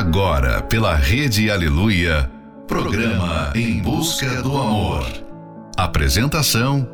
[0.00, 2.30] Agora, pela Rede Aleluia,
[2.66, 5.06] programa Em Busca do Amor.
[5.76, 6.88] Apresentação: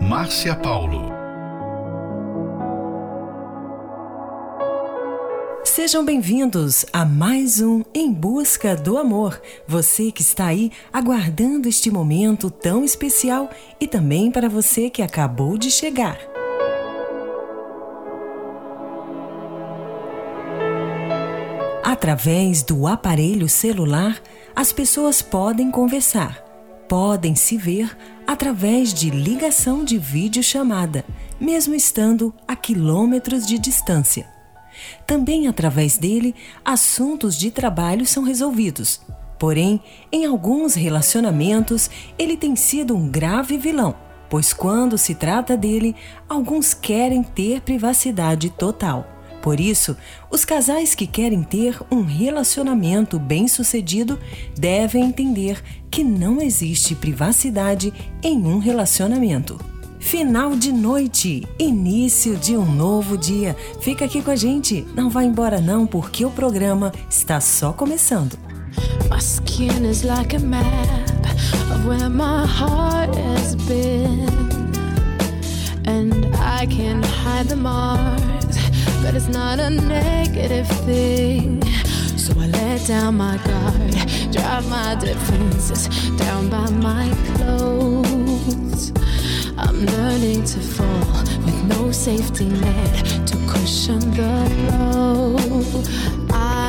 [0.00, 1.12] Márcia Paulo.
[5.64, 9.42] Sejam bem-vindos a mais um Em Busca do Amor.
[9.66, 13.50] Você que está aí aguardando este momento tão especial
[13.80, 16.33] e também para você que acabou de chegar.
[22.04, 24.20] Através do aparelho celular,
[24.54, 26.36] as pessoas podem conversar,
[26.86, 27.96] podem se ver
[28.26, 31.02] através de ligação de videochamada,
[31.40, 34.28] mesmo estando a quilômetros de distância.
[35.06, 39.00] Também através dele, assuntos de trabalho são resolvidos.
[39.38, 39.80] Porém,
[40.12, 43.96] em alguns relacionamentos, ele tem sido um grave vilão,
[44.28, 45.96] pois quando se trata dele,
[46.28, 49.13] alguns querem ter privacidade total.
[49.44, 49.94] Por isso,
[50.30, 54.18] os casais que querem ter um relacionamento bem-sucedido
[54.56, 59.60] devem entender que não existe privacidade em um relacionamento.
[60.00, 63.54] Final de noite, início de um novo dia.
[63.82, 68.38] Fica aqui com a gente, não vá embora não, porque o programa está só começando.
[69.10, 70.64] My skin is like a map
[71.70, 74.24] of where my heart has been.
[75.86, 78.73] And I can hide the marks.
[79.04, 81.62] But it's not a negative thing.
[82.16, 83.92] So I let down my guard,
[84.32, 88.92] drive my defenses down by my clothes.
[89.58, 95.36] I'm learning to fall with no safety net to cushion the blow.
[96.32, 96.63] I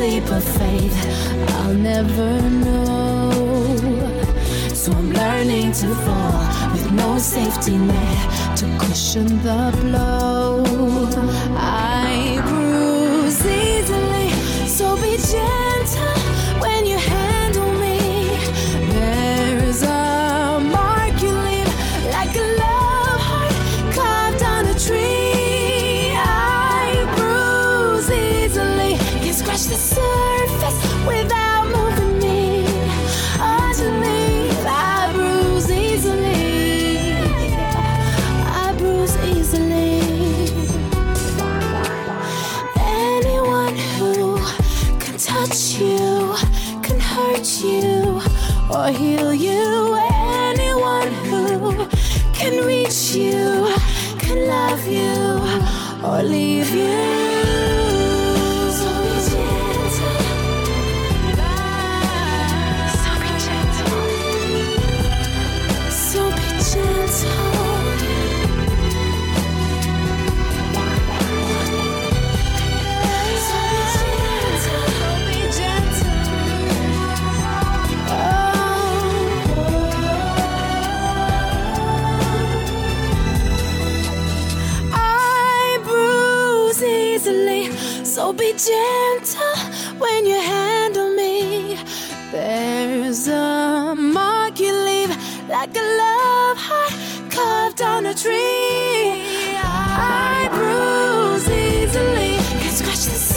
[0.00, 3.30] this leap of faith, I'll never know.
[4.74, 10.64] So I'm learning to fall with no safety net to cushion the blow.
[11.56, 11.79] I
[67.10, 67.50] gentle.
[67.50, 67.59] I
[98.10, 99.22] a tree.
[99.62, 103.29] I bruise easily, can scratch the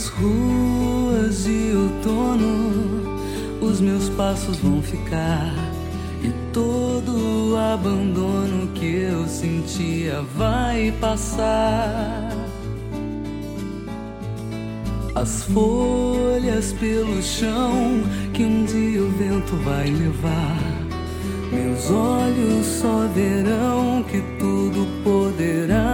[0.00, 5.52] Nas ruas de outono, os meus passos vão ficar.
[6.24, 12.30] E todo o abandono que eu sentia vai passar.
[15.14, 18.02] As folhas pelo chão
[18.32, 20.80] que um dia o vento vai levar.
[21.52, 25.89] Meus olhos só verão que tudo poderá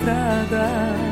[0.00, 1.09] estrada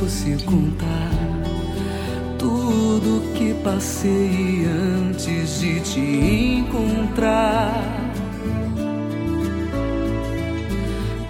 [0.00, 1.10] fosse contar
[2.38, 6.00] tudo que passei antes de te
[6.60, 7.82] encontrar.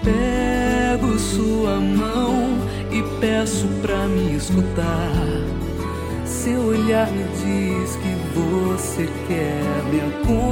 [0.03, 2.57] Pego sua mão
[2.91, 5.11] e peço pra me escutar.
[6.25, 10.46] Seu olhar me diz que você quer me acompanhar.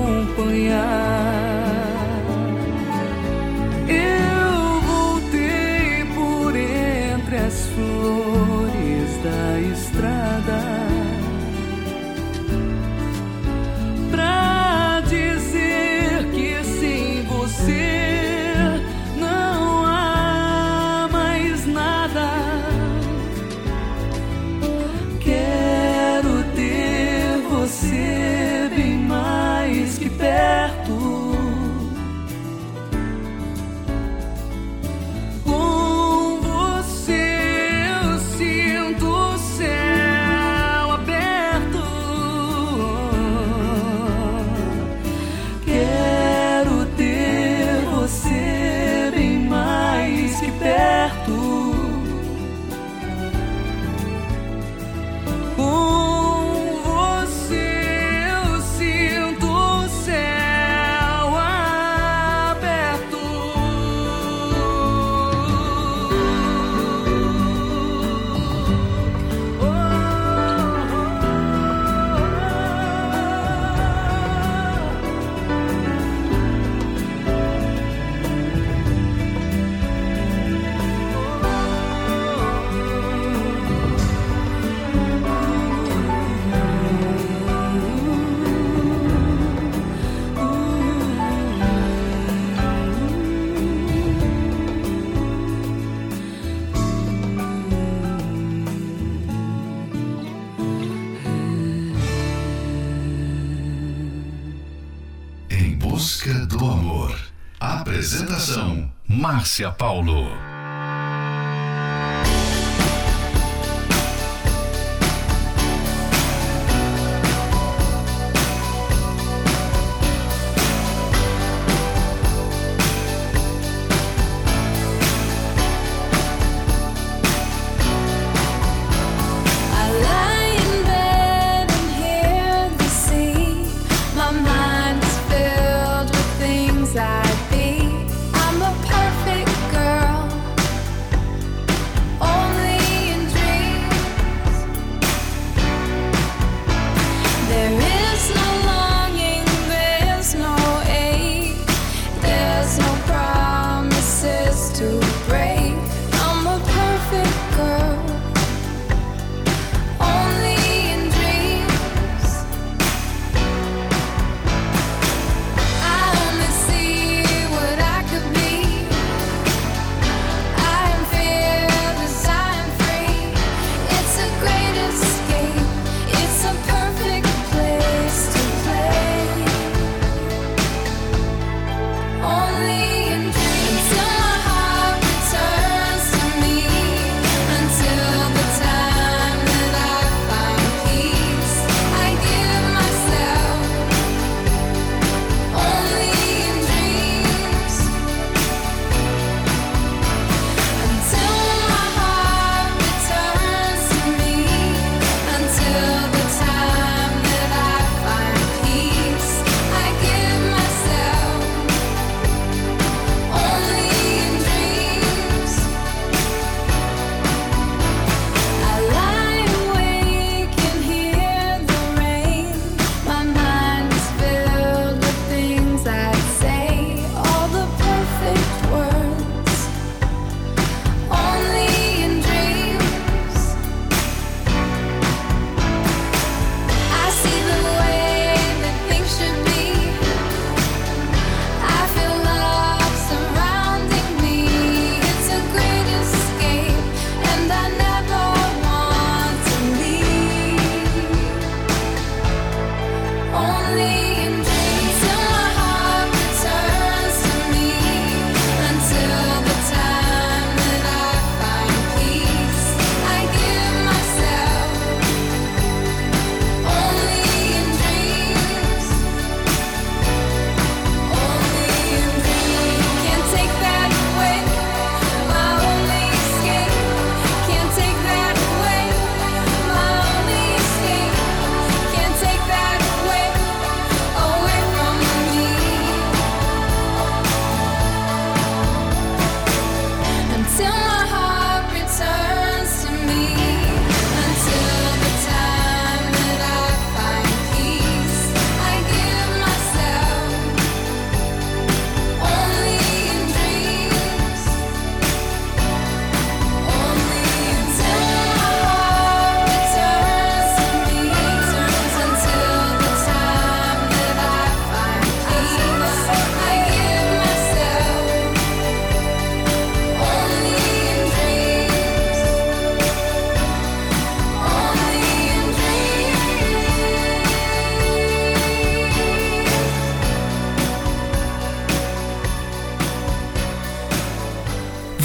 [109.46, 110.55] Márcia Paulo.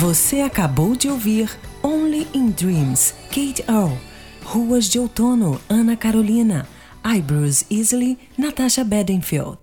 [0.01, 1.51] Você acabou de ouvir
[1.83, 3.99] Only in Dreams, Kate Earl,
[4.43, 6.67] Ruas de Outono, Ana Carolina,
[7.05, 9.59] Eyebrows Easily, Natasha Bedingfield.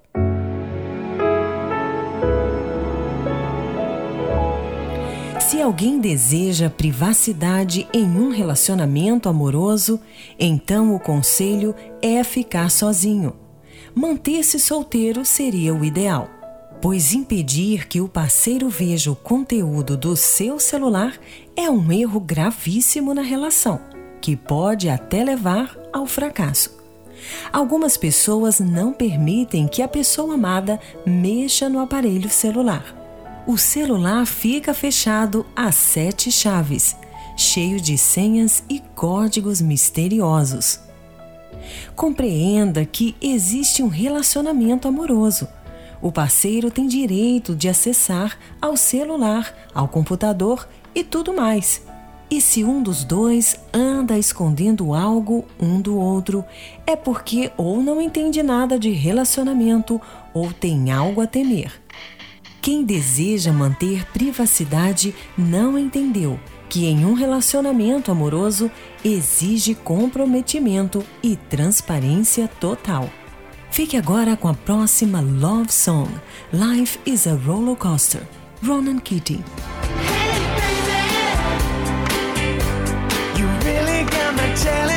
[5.39, 9.99] Se alguém deseja privacidade em um relacionamento amoroso,
[10.39, 13.33] então o conselho é ficar sozinho.
[13.95, 16.29] Manter-se solteiro seria o ideal,
[16.81, 21.19] pois impedir que o parceiro veja o conteúdo do seu celular
[21.55, 23.79] é um erro gravíssimo na relação,
[24.21, 26.77] que pode até levar ao fracasso.
[27.51, 32.97] Algumas pessoas não permitem que a pessoa amada mexa no aparelho celular
[33.47, 36.97] o celular fica fechado a sete chaves,
[37.37, 40.81] cheio de senhas e códigos misteriosos.
[41.95, 45.47] Compreenda que existe um relacionamento amoroso.
[46.01, 51.81] O parceiro tem direito de acessar ao celular, ao computador e tudo mais.
[52.29, 56.43] E se um dos dois anda escondendo algo um do outro,
[56.85, 59.99] é porque ou não entende nada de relacionamento
[60.33, 61.71] ou tem algo a temer.
[62.61, 66.37] Quem deseja manter privacidade não entendeu
[66.67, 68.69] que em um relacionamento amoroso
[69.05, 73.09] exige comprometimento e transparência total.
[73.71, 76.09] Fique agora com a próxima Love Song,
[76.51, 78.27] Life is a Roller Coaster,
[78.63, 79.43] Ronan Keating.
[84.67, 84.96] do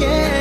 [0.00, 0.39] hoje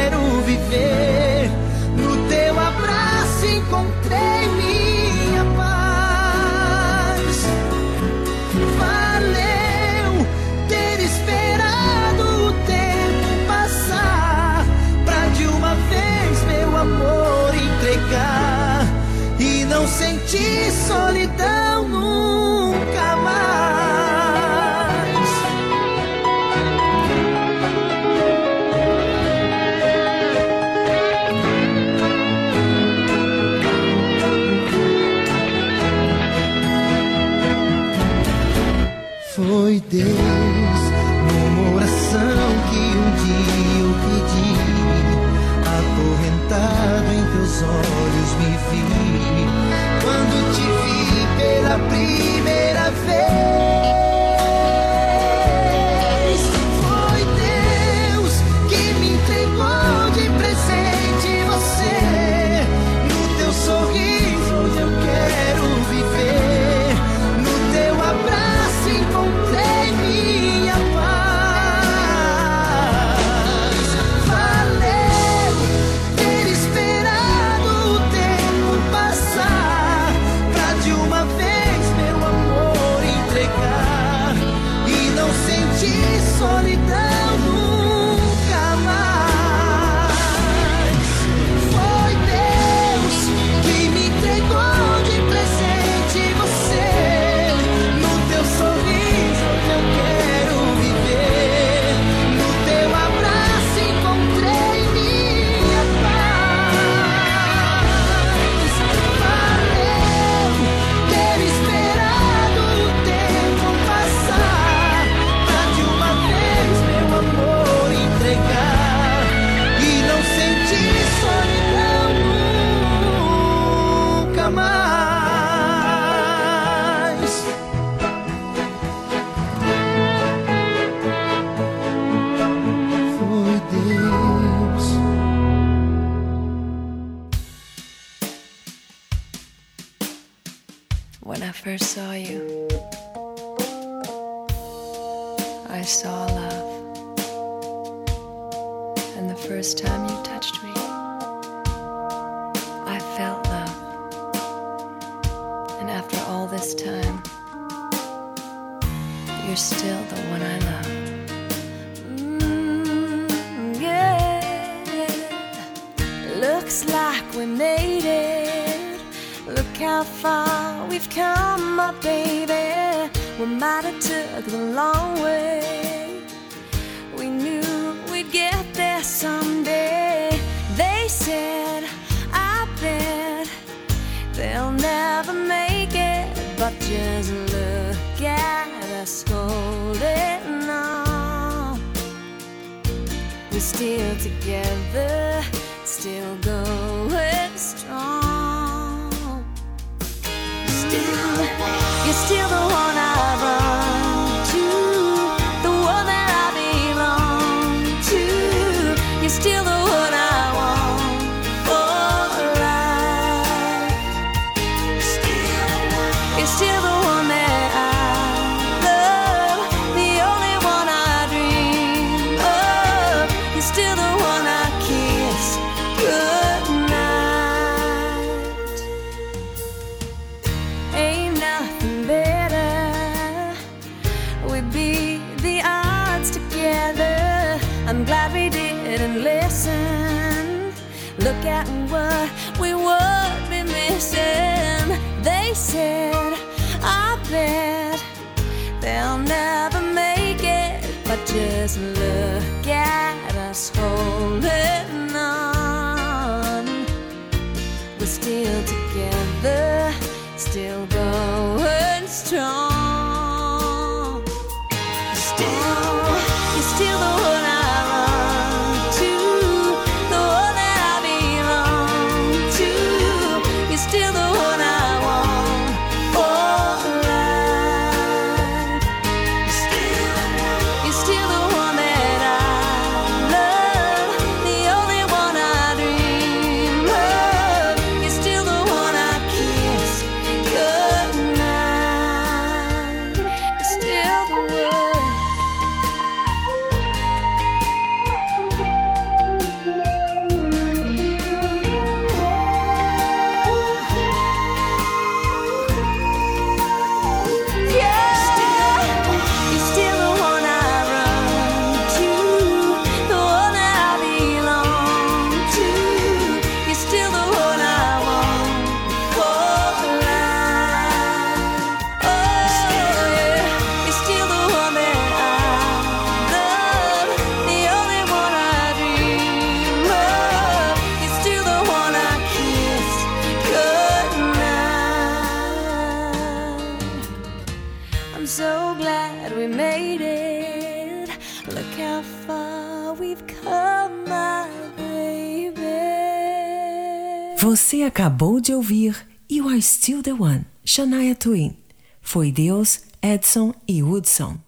[347.70, 348.98] Você acabou de ouvir
[349.30, 351.56] You Are Still the One, Shania Twain.
[352.02, 354.40] Foi Deus, Edson e Woodson.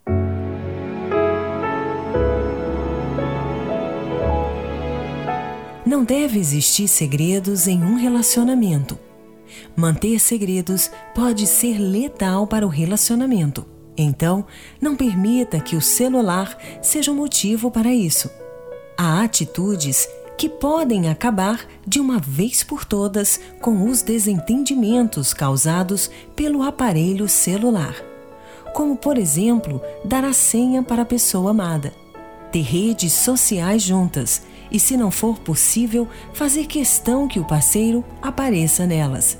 [5.85, 8.97] Não deve existir segredos em um relacionamento.
[9.75, 13.67] Manter segredos pode ser letal para o relacionamento.
[13.95, 14.47] Então,
[14.81, 18.31] não permita que o celular seja um motivo para isso.
[18.97, 20.09] Há atitudes
[20.41, 27.93] que podem acabar de uma vez por todas com os desentendimentos causados pelo aparelho celular.
[28.73, 31.93] Como, por exemplo, dar a senha para a pessoa amada,
[32.51, 38.87] ter redes sociais juntas e, se não for possível, fazer questão que o parceiro apareça
[38.87, 39.37] nelas.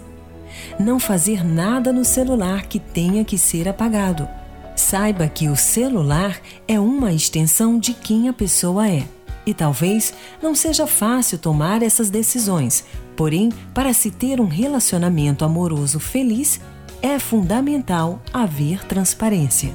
[0.80, 4.30] Não fazer nada no celular que tenha que ser apagado.
[4.76, 9.04] Saiba que o celular é uma extensão de quem a pessoa é.
[9.46, 12.84] E talvez não seja fácil tomar essas decisões,
[13.16, 16.60] porém, para se ter um relacionamento amoroso feliz,
[17.02, 19.74] é fundamental haver transparência.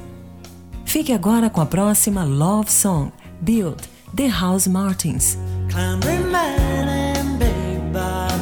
[0.85, 3.83] Fique agora com a próxima Love Song, Build,
[4.15, 5.37] The House Martins.
[5.73, 5.99] Man
[6.87, 8.37] and big bad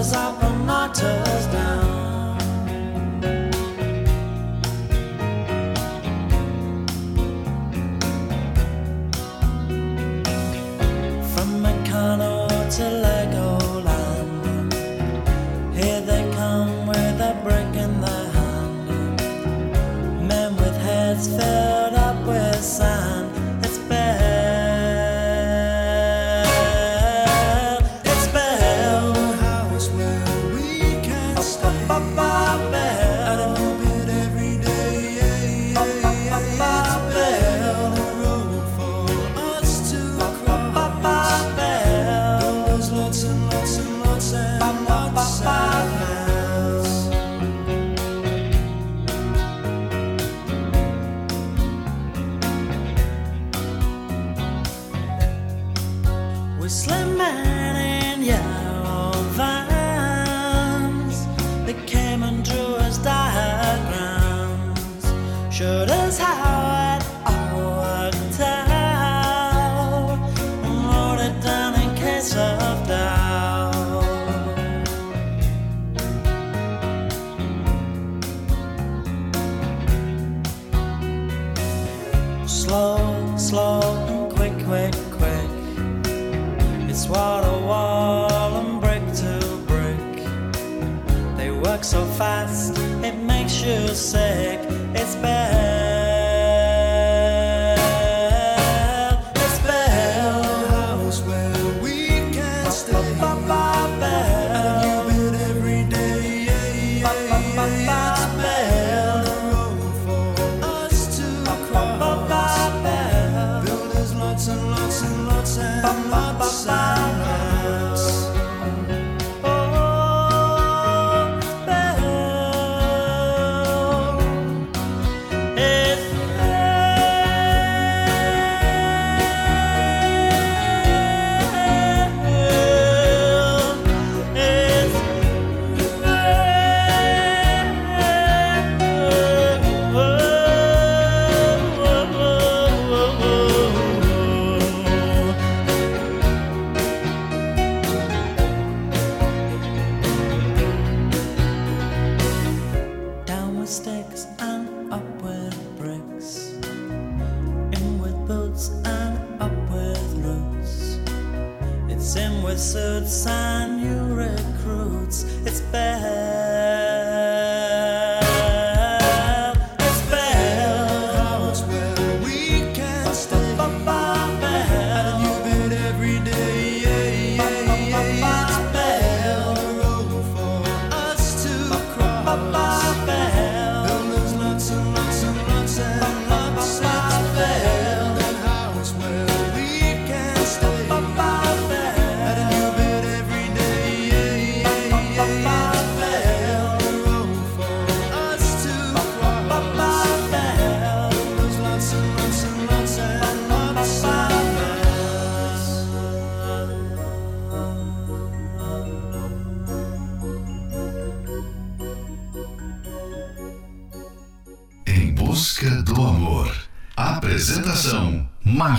[0.00, 1.39] built us up and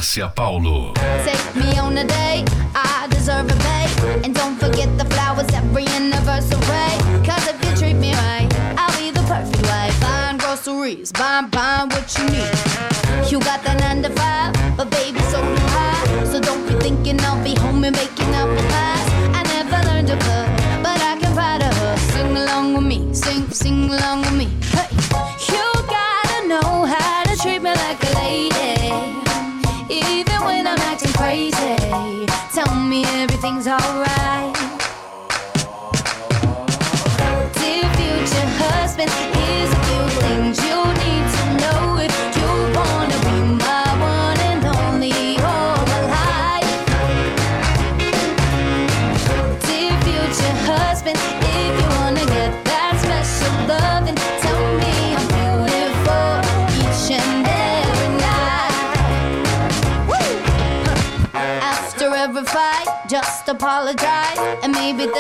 [0.02, 0.94] Márcia Paulo.
[1.24, 3.86] Take me on a day, I deserve a day.
[4.24, 6.98] And don't forget the flowers every anniversary.
[7.24, 10.02] Cause if you treat me right, I'll be the perfect wife.
[10.02, 12.51] Buying groceries, buying, buying what you need.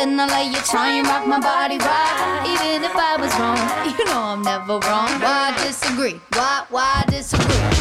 [0.01, 2.41] Then I lay your try and rock my body right.
[2.49, 5.09] Even if I was wrong, you know I'm never wrong.
[5.21, 6.19] Why disagree?
[6.33, 7.80] Why, why disagree?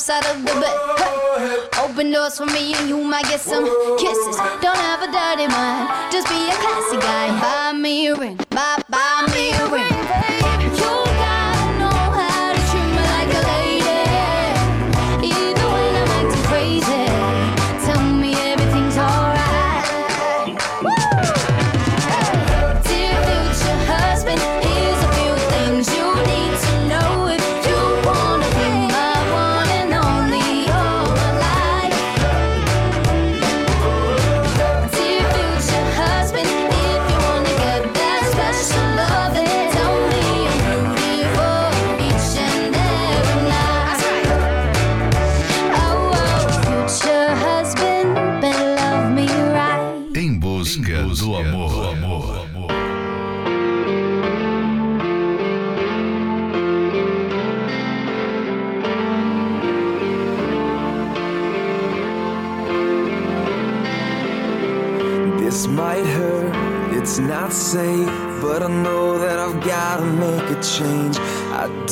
[0.00, 1.68] side of the bed.
[1.84, 3.64] Open doors for me and you might get some
[3.98, 4.36] kisses.
[4.62, 7.40] Don't have a dirty mind, just be a classy guy.
[7.40, 8.49] Buy me a ring.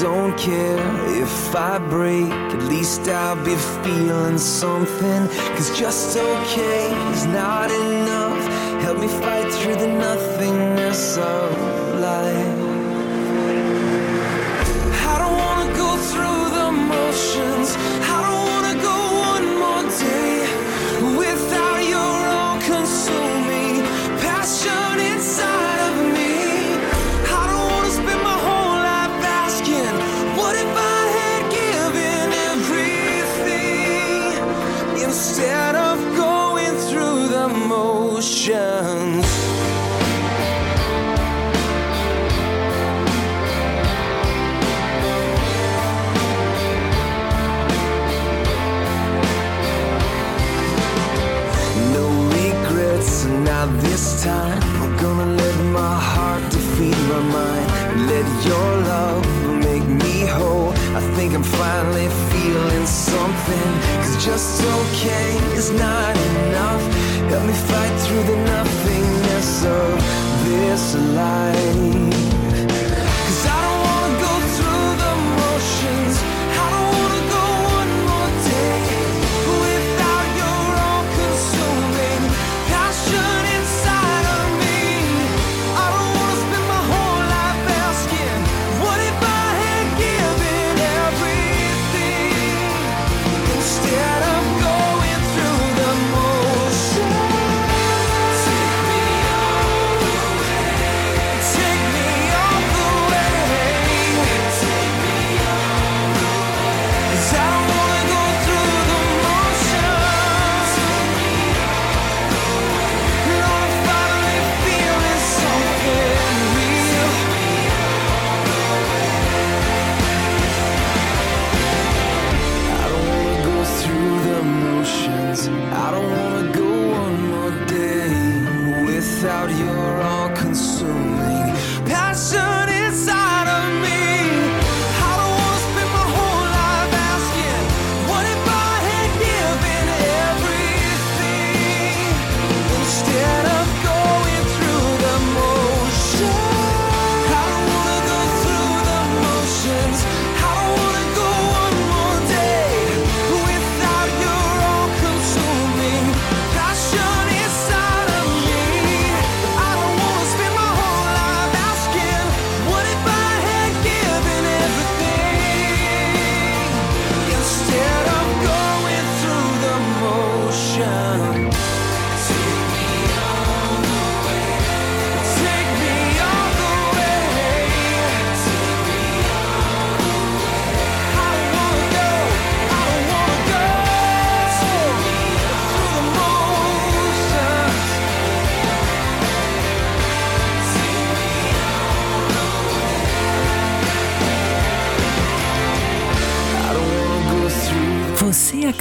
[0.01, 0.79] don't care
[1.21, 5.29] if I break, at least I'll be feeling something.
[5.57, 8.83] Cause just okay is not enough.
[8.83, 12.58] Help me fight through the nothingness of life.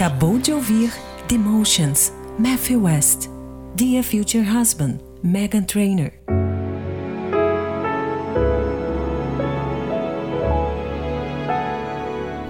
[0.08, 0.90] Acabou de ouvir
[1.28, 3.30] The Emotions, Matthew West,
[3.76, 6.14] Dear Future Husband, Megan Trainor.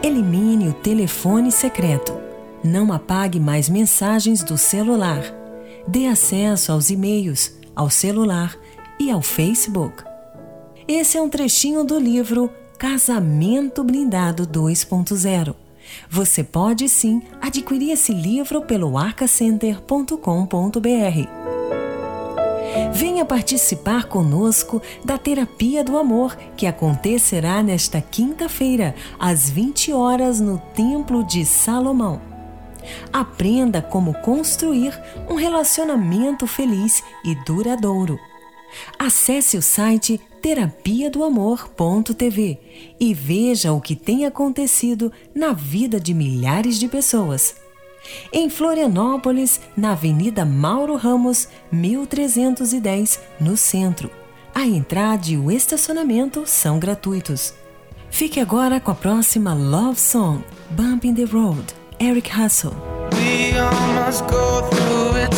[0.03, 2.15] Elimine o telefone secreto.
[2.63, 5.23] Não apague mais mensagens do celular.
[5.87, 8.55] Dê acesso aos e-mails, ao celular
[8.99, 10.03] e ao Facebook.
[10.87, 15.66] Esse é um trechinho do livro Casamento Blindado 2.0.
[16.09, 21.47] Você pode sim adquirir esse livro pelo arcacenter.com.br.
[22.93, 30.59] Venha participar conosco da Terapia do Amor, que acontecerá nesta quinta-feira, às 20 horas, no
[30.75, 32.21] Templo de Salomão.
[33.11, 34.97] Aprenda como construir
[35.29, 38.17] um relacionamento feliz e duradouro.
[38.97, 42.59] Acesse o site terapia do amor.tv
[42.99, 47.55] e veja o que tem acontecido na vida de milhares de pessoas.
[48.31, 54.09] Em Florianópolis, na Avenida Mauro Ramos, 1310, no centro.
[54.55, 57.53] A entrada e o estacionamento são gratuitos.
[58.09, 62.73] Fique agora com a próxima Love Song, Bumping the Road, Eric Russell.
[63.13, 63.51] We
[64.29, 65.37] go through it.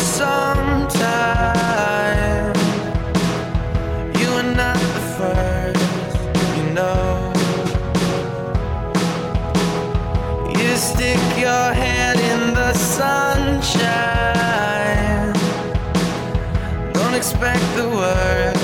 [17.32, 18.59] respect the word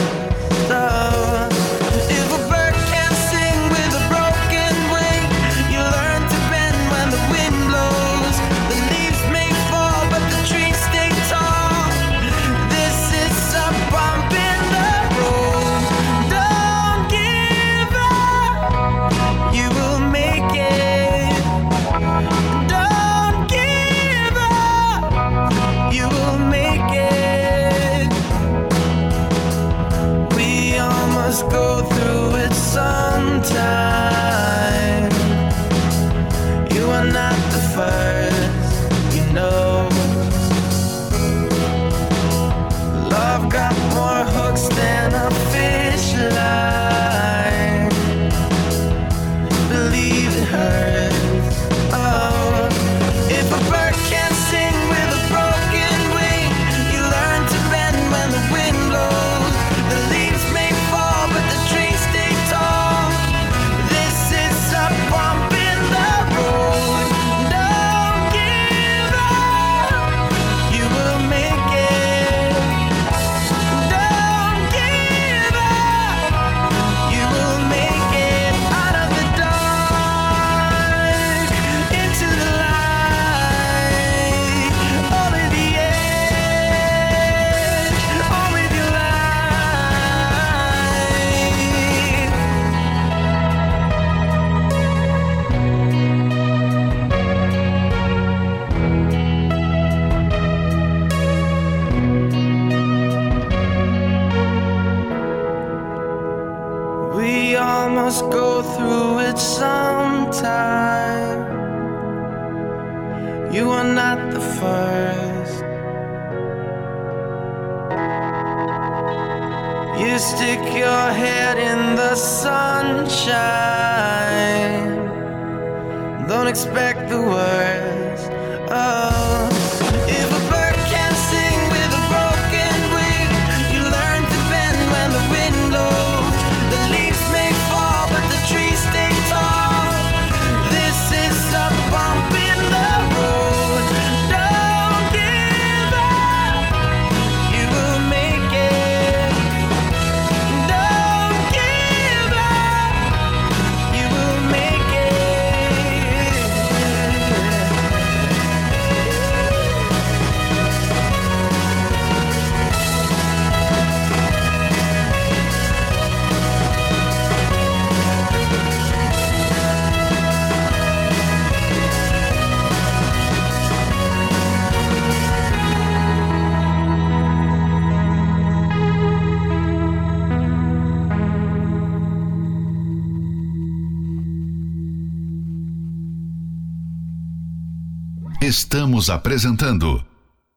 [188.43, 190.05] Estamos apresentando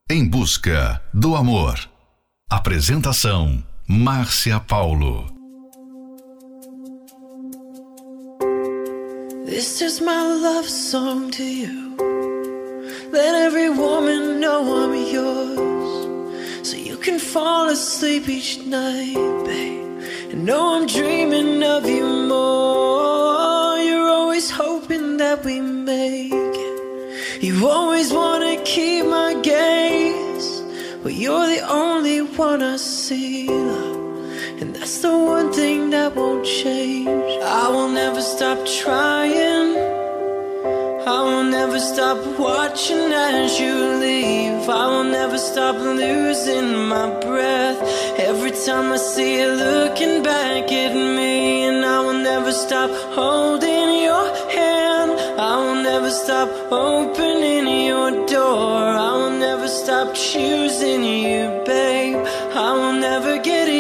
[0.10, 1.80] Em Busca do Amor.
[2.50, 5.28] Apresentação: Márcia Paulo.
[9.46, 11.96] This is my love song to you.
[13.14, 16.68] Let every woman know I'm yours.
[16.68, 19.16] So you can fall asleep each night,
[19.46, 20.34] babe.
[20.34, 23.80] And know I'm dreaming of you more.
[23.80, 26.49] You're always hoping that we make.
[27.42, 30.62] You always wanna keep my gaze.
[31.02, 33.48] But you're the only one I see.
[33.48, 37.32] And that's the one thing that won't change.
[37.42, 39.72] I will never stop trying.
[41.08, 43.74] I will never stop watching as you
[44.04, 44.68] leave.
[44.68, 47.80] I will never stop losing my breath.
[48.20, 53.69] Every time I see you looking back at me, and I will never stop holding
[56.24, 58.80] stop opening your door.
[59.08, 62.18] I will never stop choosing you, babe.
[62.54, 63.79] I will never get used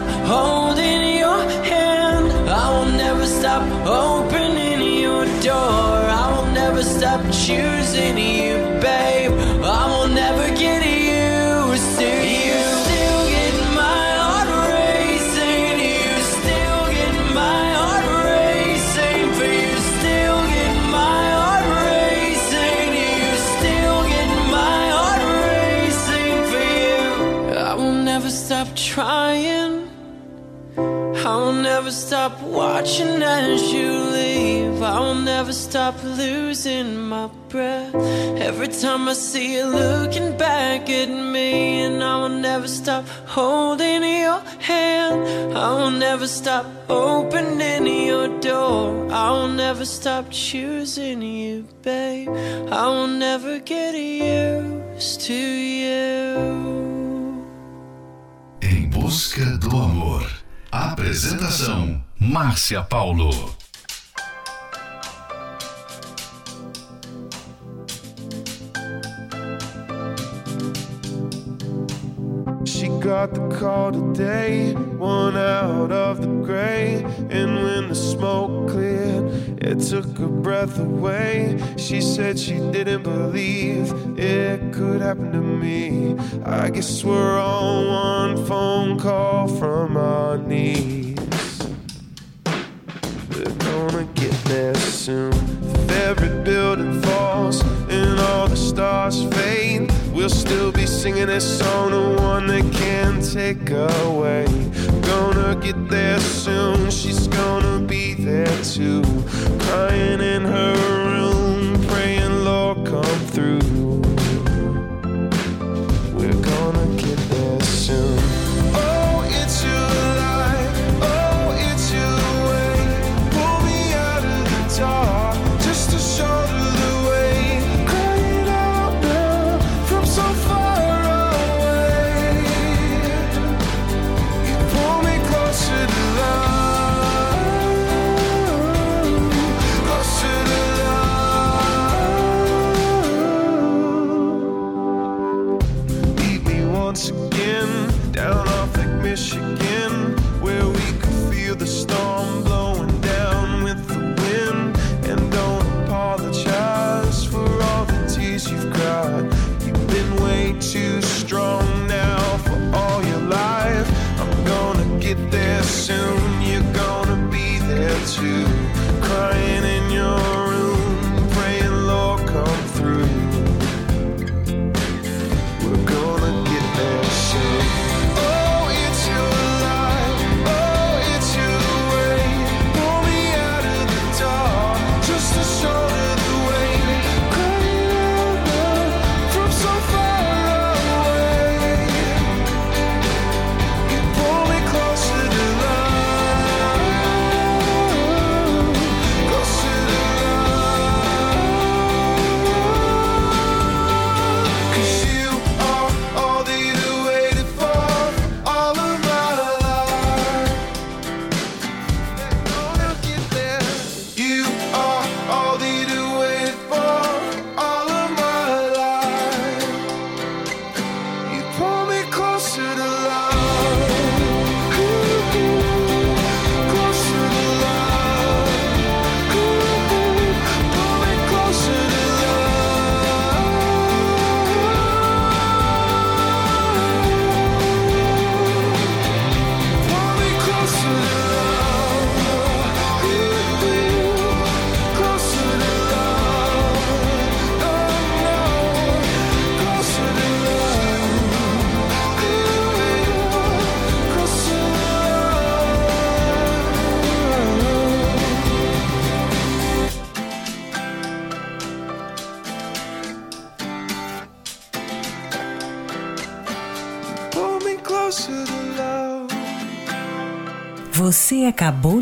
[0.00, 0.63] never stop
[32.24, 34.82] stop watching as you leave.
[34.82, 37.94] I will never stop losing my breath.
[38.48, 44.02] Every time I see you looking back at me, and I will never stop holding
[44.02, 45.52] your hand.
[45.52, 49.12] I will never stop opening your door.
[49.12, 52.30] I will never stop choosing you, babe.
[52.70, 57.44] I will never get used to you.
[58.62, 60.44] Em busca do amor.
[60.74, 63.30] Apresentação: Márcia Paulo.
[72.64, 77.04] She got the call today, one out of the gray.
[77.28, 81.62] And when the smoke cleared, it took her breath away.
[81.76, 86.16] She said she didn't believe it could happen to me.
[86.46, 91.03] I guess we're all one phone call from our knees.
[93.94, 95.32] Gonna get there soon.
[95.62, 101.92] If every building falls and all the stars fade, we'll still be singing this song,
[101.92, 104.46] the one that can't take away.
[105.02, 109.02] Gonna get there soon, she's gonna be there too.
[109.60, 110.74] Crying in her
[111.12, 113.83] room, praying, Lord, come through.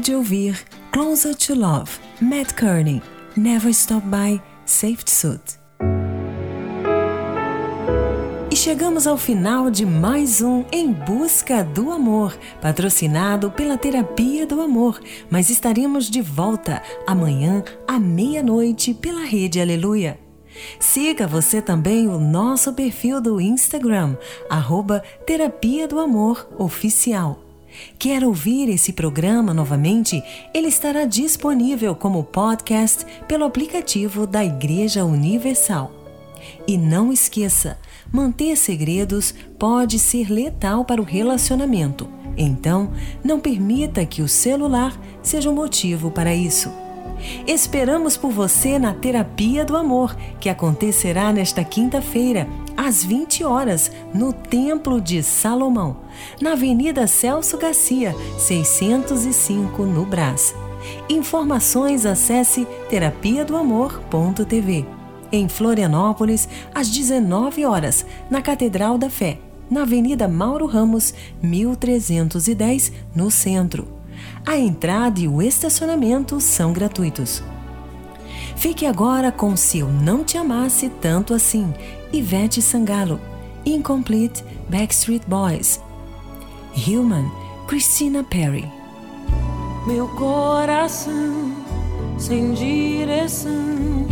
[0.02, 3.00] De ouvir Closer to Love, Matt Kearney,
[3.36, 5.62] Never Stop By, Safety Suit.
[8.50, 14.60] E chegamos ao final de mais um Em Busca do Amor, patrocinado pela Terapia do
[14.60, 15.00] Amor.
[15.30, 20.18] Mas estaremos de volta amanhã à meia-noite pela Rede Aleluia.
[20.80, 24.16] Siga você também o nosso perfil do Instagram,
[24.50, 27.41] arroba Terapia do Amor Oficial.
[27.98, 30.22] Quer ouvir esse programa novamente?
[30.52, 35.92] Ele estará disponível como podcast pelo aplicativo da Igreja Universal.
[36.66, 37.78] E não esqueça,
[38.12, 42.08] manter segredos pode ser letal para o relacionamento.
[42.36, 42.92] Então,
[43.22, 46.70] não permita que o celular seja um motivo para isso.
[47.46, 54.32] Esperamos por você na Terapia do Amor, que acontecerá nesta quinta-feira, às 20 horas, no
[54.32, 55.98] Templo de Salomão,
[56.40, 60.54] na Avenida Celso Garcia, 605, no Brás.
[61.08, 64.86] Informações acesse terapiadoamor.tv.
[65.30, 69.38] Em Florianópolis, às 19 horas, na Catedral da Fé,
[69.70, 74.01] na Avenida Mauro Ramos, 1310, no centro.
[74.44, 77.42] A entrada e o estacionamento são gratuitos.
[78.56, 81.72] Fique agora com Se Eu Não Te Amasse Tanto Assim,
[82.12, 83.20] Ivete Sangalo,
[83.64, 85.80] Incomplete, Backstreet Boys,
[86.86, 87.30] Human,
[87.66, 88.70] Christina Perry.
[89.86, 91.52] Meu coração
[92.18, 94.06] sem direção,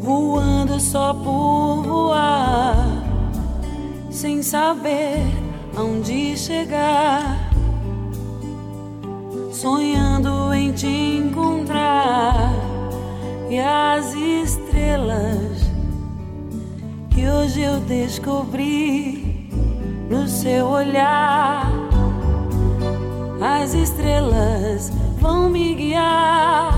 [0.00, 3.04] voando só por voar,
[4.10, 5.18] sem saber
[5.76, 7.47] aonde chegar,
[9.50, 12.52] sonhando em te encontrar
[13.50, 15.68] e as estrelas
[17.10, 19.50] que hoje eu descobri
[20.08, 21.66] no seu olhar.
[23.40, 26.74] As estrelas vão me guiar.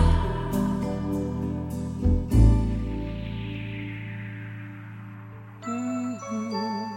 [5.66, 6.88] Uhum.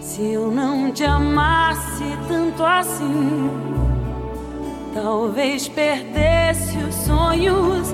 [0.00, 3.50] Se eu não te amasse tanto assim,
[4.94, 7.92] talvez perdesse os sonhos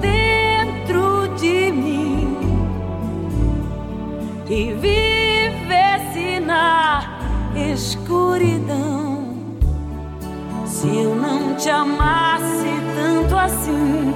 [0.00, 2.36] dentro de mim
[4.50, 7.20] e vivesse na
[7.72, 9.22] escuridão.
[10.66, 12.66] Se eu não te amasse
[12.96, 14.12] tanto assim,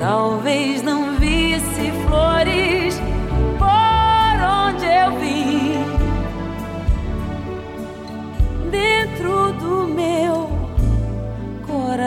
[0.00, 3.00] talvez não visse flores
[3.56, 5.61] por onde eu vim.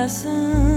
[0.05, 0.74] Coração.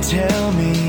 [0.00, 0.83] Tell me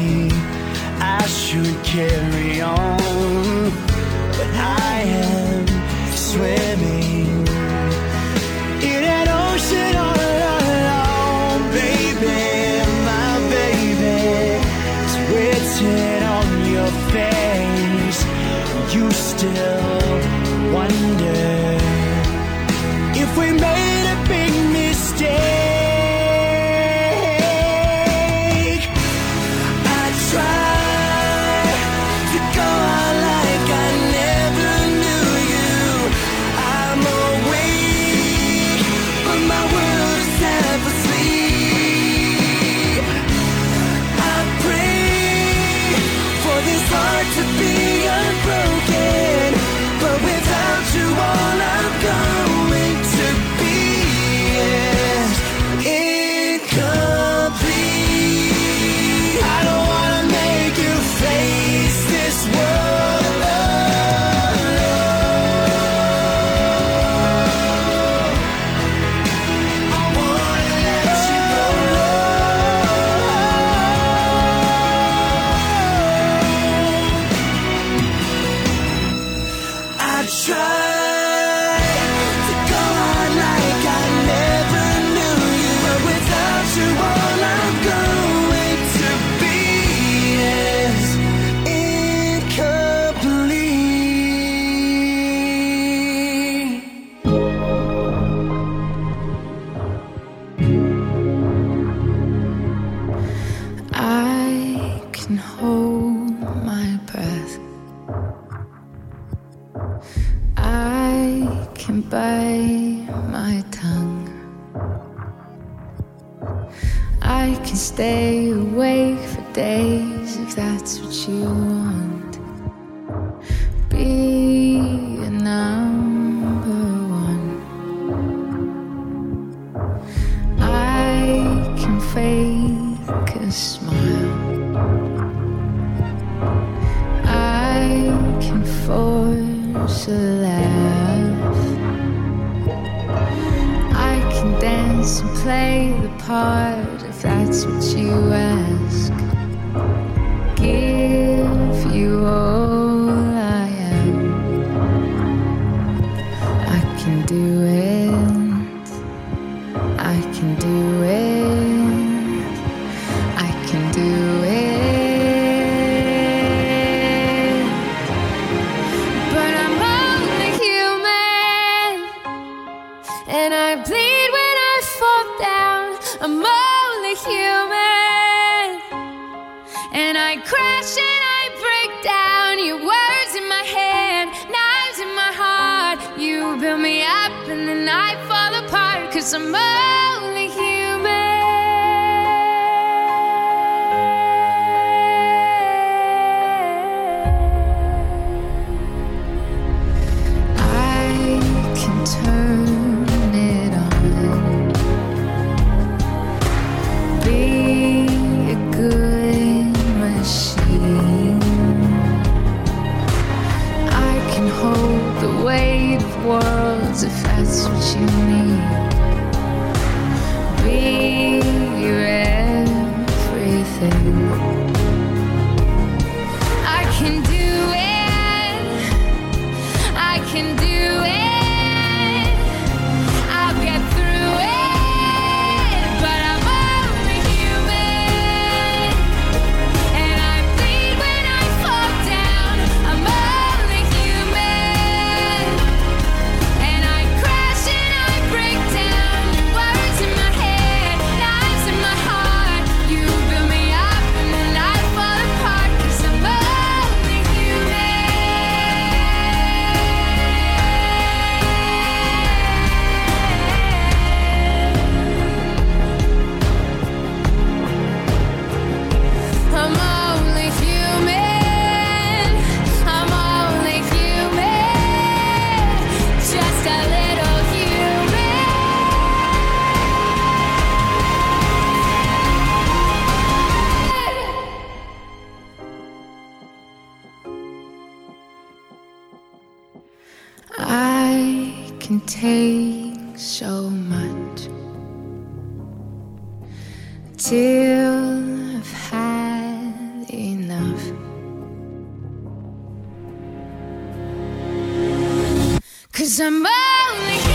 [306.05, 307.34] Cause I'm only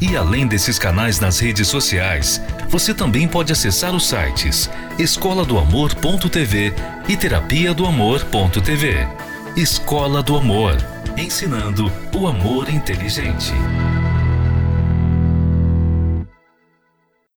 [0.00, 5.58] E além desses canais nas redes sociais, você também pode acessar os sites escola do
[5.58, 6.74] amor.tv
[7.08, 9.06] e terapia do amor.tv.
[9.56, 10.76] Escola do Amor,
[11.16, 13.52] ensinando o amor inteligente.